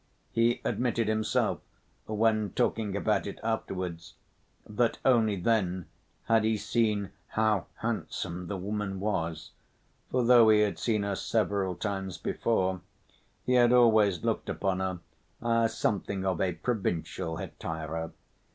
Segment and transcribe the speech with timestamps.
[0.31, 1.59] He admitted himself,
[2.07, 4.15] when talking about it afterwards,
[4.67, 5.85] that only then
[6.23, 9.51] had he seen "how handsome the woman was,"
[10.09, 12.81] for, though he had seen her several times before,
[13.45, 15.01] he had always looked upon her
[15.39, 18.11] as something of a "provincial hetaira."